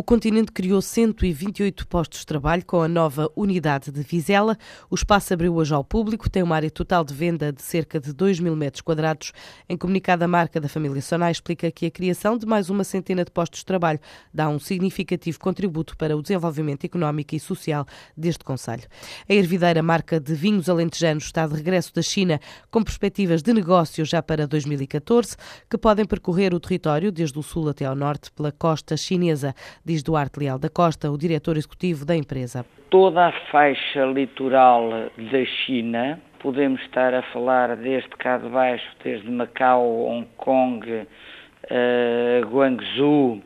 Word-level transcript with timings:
O 0.00 0.02
continente 0.02 0.50
criou 0.50 0.80
128 0.80 1.86
postos 1.86 2.20
de 2.20 2.26
trabalho 2.26 2.64
com 2.64 2.80
a 2.80 2.88
nova 2.88 3.30
unidade 3.36 3.92
de 3.92 4.00
Vizela. 4.00 4.56
O 4.88 4.94
espaço 4.94 5.34
abriu 5.34 5.54
hoje 5.54 5.74
ao 5.74 5.84
público, 5.84 6.30
tem 6.30 6.42
uma 6.42 6.56
área 6.56 6.70
total 6.70 7.04
de 7.04 7.12
venda 7.12 7.52
de 7.52 7.60
cerca 7.60 8.00
de 8.00 8.10
2 8.14 8.40
mil 8.40 8.56
metros 8.56 8.80
quadrados. 8.80 9.30
Em 9.68 9.76
comunicado, 9.76 10.24
a 10.24 10.26
marca 10.26 10.58
da 10.58 10.70
família 10.70 11.02
Sonai 11.02 11.32
explica 11.32 11.70
que 11.70 11.84
a 11.84 11.90
criação 11.90 12.38
de 12.38 12.46
mais 12.46 12.70
uma 12.70 12.82
centena 12.82 13.26
de 13.26 13.30
postos 13.30 13.58
de 13.58 13.66
trabalho 13.66 14.00
dá 14.32 14.48
um 14.48 14.58
significativo 14.58 15.38
contributo 15.38 15.94
para 15.98 16.16
o 16.16 16.22
desenvolvimento 16.22 16.82
económico 16.84 17.34
e 17.34 17.38
social 17.38 17.84
deste 18.16 18.42
Conselho. 18.42 18.84
A 19.28 19.34
Ervideira, 19.34 19.82
marca 19.82 20.18
de 20.18 20.32
vinhos 20.34 20.70
alentejanos, 20.70 21.24
está 21.24 21.46
de 21.46 21.56
regresso 21.56 21.92
da 21.92 22.00
China 22.00 22.40
com 22.70 22.82
perspectivas 22.82 23.42
de 23.42 23.52
negócio 23.52 24.02
já 24.06 24.22
para 24.22 24.46
2014, 24.46 25.36
que 25.68 25.76
podem 25.76 26.06
percorrer 26.06 26.54
o 26.54 26.58
território 26.58 27.12
desde 27.12 27.38
o 27.38 27.42
sul 27.42 27.68
até 27.68 27.84
ao 27.84 27.94
norte 27.94 28.32
pela 28.32 28.50
costa 28.50 28.96
chinesa 28.96 29.54
diz 29.90 30.04
Duarte 30.04 30.38
Leal 30.38 30.56
da 30.56 30.70
Costa, 30.70 31.10
o 31.10 31.18
diretor 31.18 31.56
executivo 31.56 32.04
da 32.04 32.14
empresa. 32.14 32.64
Toda 32.90 33.26
a 33.26 33.32
faixa 33.50 34.04
litoral 34.04 34.88
da 35.18 35.44
China, 35.44 36.20
podemos 36.38 36.80
estar 36.82 37.12
a 37.12 37.22
falar 37.32 37.74
desde 37.74 38.08
cá 38.10 38.38
de 38.38 38.48
baixo, 38.48 38.86
desde 39.02 39.28
Macau, 39.28 40.06
Hong 40.06 40.28
Kong, 40.36 40.86
uh, 40.88 42.46
Guangzhou 42.46 43.42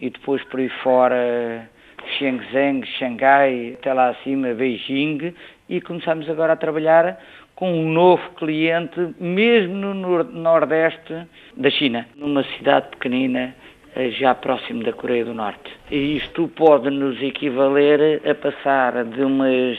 e 0.00 0.10
depois 0.10 0.40
por 0.44 0.60
aí 0.60 0.68
fora 0.80 1.68
Shenzhen, 2.16 2.84
Xangai, 2.96 3.76
até 3.76 3.92
lá 3.92 4.10
acima 4.10 4.54
Beijing 4.54 5.34
e 5.68 5.80
começamos 5.80 6.30
agora 6.30 6.52
a 6.52 6.56
trabalhar 6.56 7.18
com 7.56 7.72
um 7.72 7.90
novo 7.92 8.22
cliente, 8.36 9.12
mesmo 9.18 9.92
no 9.92 10.22
nordeste 10.22 11.26
da 11.56 11.68
China, 11.68 12.06
numa 12.14 12.44
cidade 12.44 12.90
pequenina 12.90 13.56
já 14.18 14.34
próximo 14.34 14.82
da 14.82 14.92
Coreia 14.92 15.24
do 15.24 15.34
Norte. 15.34 15.70
E 15.90 16.16
isto 16.16 16.48
pode 16.48 16.90
nos 16.90 17.20
equivaler 17.22 18.22
a 18.28 18.34
passar 18.34 19.04
de 19.04 19.22
umas 19.22 19.78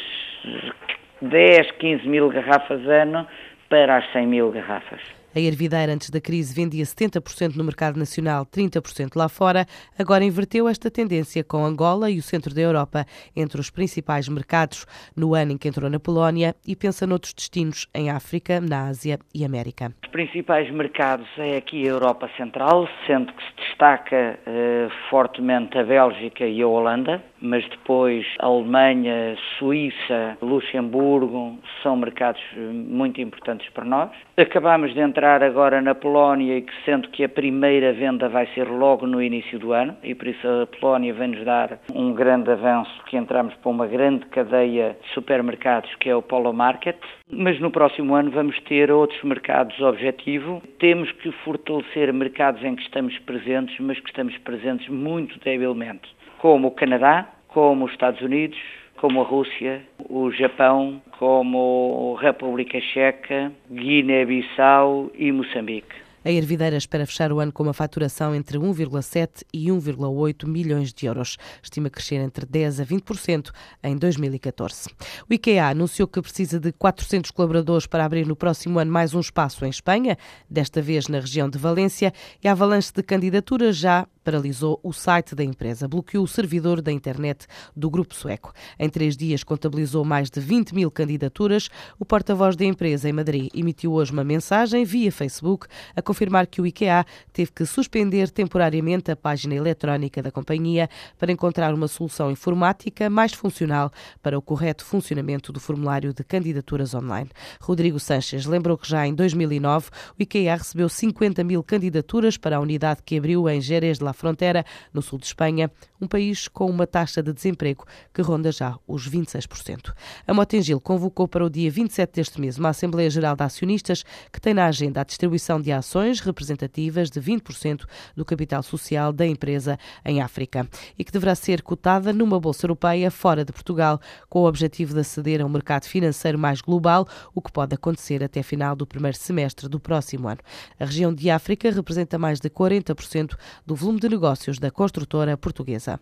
10, 1.21 1.71
15 1.71 2.07
mil 2.07 2.29
garrafas 2.29 2.85
ano 2.87 3.27
para 3.70 3.98
as 3.98 4.12
100 4.12 4.27
mil 4.27 4.51
garrafas. 4.51 5.20
A 5.34 5.40
Ervideira, 5.40 5.93
antes 5.93 6.10
da 6.10 6.20
crise, 6.20 6.54
vendia 6.54 6.84
70% 6.84 7.55
no 7.55 7.63
mercado 7.63 7.98
nacional, 7.98 8.46
30% 8.46 9.15
lá 9.15 9.29
fora. 9.29 9.65
Agora 9.98 10.26
inverteu 10.26 10.68
esta 10.68 10.91
tendência 10.91 11.41
com 11.41 11.65
Angola 11.65 12.12
e 12.12 12.20
o 12.20 12.21
centro 12.21 12.54
da 12.54 12.62
Europa 12.62 13.05
entre 13.34 13.62
os 13.62 13.70
principais 13.70 14.27
mercados 14.27 14.85
no 15.15 15.34
ano 15.34 15.54
em 15.54 15.57
que 15.57 15.70
entrou 15.70 15.90
na 15.90 15.99
Polónia 15.99 16.54
e 16.68 16.76
pensa 16.76 17.07
noutros 17.07 17.34
destinos 17.34 17.88
em 17.96 18.10
África, 18.10 18.60
na 18.60 18.88
Ásia 18.88 19.20
e 19.34 19.46
América. 19.46 19.93
Os 20.04 20.12
principais 20.12 20.70
mercados 20.70 21.27
é 21.38 21.55
aqui 21.55 21.88
a 21.88 21.91
Europa 21.91 22.29
Central, 22.35 22.90
sendo 23.07 23.32
que 23.32 23.43
se 23.43 23.70
destaca 23.70 24.38
eh, 24.45 24.90
fortemente 25.10 25.77
a 25.77 25.84
Bélgica 25.84 26.45
e 26.45 26.62
a 26.62 26.68
Holanda, 26.68 27.23
mas 27.41 27.67
depois 27.70 28.25
Alemanha, 28.39 29.35
Suíça, 29.57 30.37
Luxemburgo 30.41 31.57
são 31.81 31.95
mercados 31.95 32.41
eh, 32.55 32.59
muito 32.59 33.20
importantes 33.20 33.67
para 33.70 33.83
nós. 33.83 34.11
Acabamos 34.37 34.93
de 34.93 34.99
entrar 34.99 35.43
agora 35.43 35.81
na 35.81 35.95
Polónia 35.95 36.57
e 36.57 36.61
que 36.61 36.73
sendo 36.85 37.09
que 37.09 37.23
a 37.23 37.29
primeira 37.29 37.93
venda 37.93 38.29
vai 38.29 38.48
ser 38.53 38.67
logo 38.67 39.05
no 39.05 39.21
início 39.21 39.59
do 39.59 39.73
ano 39.73 39.95
e 40.03 40.13
por 40.15 40.27
isso 40.27 40.48
a 40.48 40.67
Polónia 40.67 41.13
vem-nos 41.13 41.43
dar 41.43 41.79
um 41.93 42.13
grande 42.13 42.51
avanço 42.51 42.91
que 43.05 43.17
entramos 43.17 43.53
para 43.55 43.71
uma 43.71 43.87
grande 43.87 44.26
cadeia 44.27 44.95
de 45.01 45.13
supermercados 45.13 45.93
que 45.95 46.09
é 46.09 46.15
o 46.15 46.21
Polo 46.21 46.53
Market, 46.53 46.98
mas 47.29 47.59
no 47.59 47.71
próximo 47.71 48.15
ano 48.15 48.31
vamos 48.31 48.59
ter 48.61 48.91
outros 48.91 49.21
mercados 49.23 49.79
objetivo. 49.79 50.61
Temos 50.79 51.11
que 51.13 51.31
fortalecer 51.43 52.11
mercados 52.13 52.63
em 52.63 52.76
que 52.76 52.83
estamos 52.83 53.17
presentes, 53.20 53.77
mas 53.79 53.99
que 53.99 54.09
estamos 54.09 54.37
presentes 54.39 54.87
muito 54.89 55.39
debilmente, 55.39 56.07
como 56.41 56.70
o 56.70 56.71
Canadá, 56.71 57.29
como 57.49 57.85
os 57.85 57.91
Estados 57.91 58.20
Unidos, 58.20 58.57
como 58.97 59.21
a 59.21 59.23
Rússia, 59.23 59.84
o 60.09 60.31
Japão, 60.31 60.99
como 61.20 62.17
a 62.17 62.21
República 62.21 62.79
Checa, 62.81 63.51
Guiné-Bissau 63.70 65.11
e 65.13 65.31
Moçambique. 65.31 66.01
A 66.23 66.31
Ervideira 66.31 66.77
espera 66.77 67.05
fechar 67.07 67.31
o 67.31 67.39
ano 67.39 67.51
com 67.51 67.63
uma 67.63 67.73
faturação 67.73 68.35
entre 68.35 68.57
1,7 68.57 69.43
e 69.51 69.67
1,8 69.67 70.47
milhões 70.47 70.93
de 70.93 71.07
euros. 71.07 71.38
Estima 71.63 71.89
crescer 71.89 72.17
entre 72.17 72.45
10 72.45 72.79
a 72.79 72.85
20% 72.85 73.51
em 73.83 73.97
2014. 73.97 74.89
O 75.27 75.33
IKEA 75.33 75.67
anunciou 75.67 76.07
que 76.07 76.21
precisa 76.21 76.59
de 76.59 76.71
400 76.73 77.31
colaboradores 77.31 77.87
para 77.87 78.05
abrir 78.05 78.27
no 78.27 78.35
próximo 78.35 78.77
ano 78.77 78.91
mais 78.91 79.16
um 79.16 79.19
espaço 79.19 79.66
em 79.66 79.69
Espanha, 79.69 80.16
desta 80.47 80.79
vez 80.79 81.07
na 81.07 81.19
região 81.19 81.49
de 81.49 81.57
Valência, 81.57 82.13
e 82.43 82.47
a 82.47 82.51
avalanche 82.51 82.91
de 82.93 83.01
candidaturas 83.01 83.75
já 83.75 84.07
paralisou 84.23 84.79
o 84.83 84.93
site 84.93 85.35
da 85.35 85.43
empresa, 85.43 85.87
bloqueou 85.87 86.23
o 86.23 86.27
servidor 86.27 86.81
da 86.81 86.91
internet 86.91 87.47
do 87.75 87.89
grupo 87.89 88.13
sueco. 88.15 88.53
Em 88.79 88.89
três 88.89 89.17
dias 89.17 89.43
contabilizou 89.43 90.05
mais 90.05 90.29
de 90.29 90.39
20 90.39 90.73
mil 90.73 90.91
candidaturas. 90.91 91.69
O 91.99 92.05
porta-voz 92.05 92.55
da 92.55 92.65
empresa 92.65 93.09
em 93.09 93.13
Madrid 93.13 93.49
emitiu 93.53 93.93
hoje 93.93 94.11
uma 94.11 94.23
mensagem 94.23 94.85
via 94.85 95.11
Facebook 95.11 95.67
a 95.95 96.01
confirmar 96.01 96.47
que 96.47 96.61
o 96.61 96.67
IKEA 96.67 97.05
teve 97.33 97.51
que 97.51 97.65
suspender 97.65 98.29
temporariamente 98.29 99.11
a 99.11 99.15
página 99.15 99.55
eletrónica 99.55 100.21
da 100.21 100.31
companhia 100.31 100.89
para 101.17 101.31
encontrar 101.31 101.73
uma 101.73 101.87
solução 101.87 102.31
informática 102.31 103.09
mais 103.09 103.33
funcional 103.33 103.91
para 104.21 104.37
o 104.37 104.41
correto 104.41 104.85
funcionamento 104.85 105.51
do 105.51 105.59
formulário 105.59 106.13
de 106.13 106.23
candidaturas 106.23 106.93
online. 106.93 107.29
Rodrigo 107.59 107.99
Sanches 107.99 108.45
lembrou 108.45 108.77
que 108.77 108.87
já 108.87 109.07
em 109.07 109.13
2009 109.13 109.89
o 110.17 110.21
IKEA 110.21 110.55
recebeu 110.55 110.89
50 110.89 111.43
mil 111.43 111.63
candidaturas 111.63 112.37
para 112.37 112.57
a 112.57 112.59
unidade 112.59 113.01
que 113.03 113.17
abriu 113.17 113.47
em 113.49 113.61
Jerez 113.61 113.97
de 113.97 114.03
la 114.11 114.13
Fronteira, 114.13 114.66
no 114.94 115.01
sul 115.01 115.17
de 115.17 115.25
Espanha, 115.25 115.72
um 115.99 116.07
país 116.07 116.47
com 116.47 116.69
uma 116.69 116.85
taxa 116.85 117.23
de 117.23 117.31
desemprego 117.33 117.85
que 118.13 118.22
ronda 118.22 118.51
já 118.51 118.77
os 118.88 119.09
26%. 119.09 119.94
A 120.27 120.33
Motengil 120.33 120.79
convocou 120.81 121.27
para 121.27 121.45
o 121.45 121.49
dia 121.49 121.72
27 121.72 122.13
deste 122.13 122.39
mês 122.39 122.57
uma 122.57 122.69
Assembleia 122.69 123.09
Geral 123.09 123.35
de 123.35 123.44
Acionistas 123.44 124.03
que 124.31 124.41
tem 124.41 124.53
na 124.53 124.66
agenda 124.66 125.01
a 125.01 125.03
distribuição 125.03 125.61
de 125.61 125.72
ações 125.72 126.19
representativas 126.19 127.09
de 127.09 127.22
20% 127.22 127.85
do 128.16 128.25
capital 128.25 128.61
social 128.61 129.13
da 129.13 129.25
empresa 129.25 129.79
em 130.03 130.22
África 130.22 130.67
e 130.97 131.03
que 131.03 131.11
deverá 131.11 131.33
ser 131.35 131.61
cotada 131.61 132.11
numa 132.11 132.39
bolsa 132.39 132.66
europeia 132.66 133.09
fora 133.09 133.45
de 133.45 133.53
Portugal, 133.53 133.99
com 134.29 134.39
o 134.39 134.47
objetivo 134.47 134.93
de 134.93 134.99
aceder 134.99 135.41
a 135.41 135.45
um 135.45 135.49
mercado 135.49 135.85
financeiro 135.85 136.38
mais 136.38 136.59
global, 136.61 137.07
o 137.33 137.41
que 137.41 137.51
pode 137.51 137.73
acontecer 137.73 138.23
até 138.23 138.43
final 138.43 138.75
do 138.75 138.85
primeiro 138.85 139.17
semestre 139.17 139.69
do 139.69 139.79
próximo 139.79 140.28
ano. 140.28 140.39
A 140.79 140.85
região 140.85 141.13
de 141.13 141.29
África 141.29 141.72
representa 141.72 142.17
mais 142.17 142.39
de 142.39 142.49
40% 142.49 143.35
do 143.66 143.75
volume 143.75 144.00
de 144.01 144.09
negócios 144.09 144.59
da 144.59 144.72
construtora 144.72 145.38
portuguesa. 145.38 146.00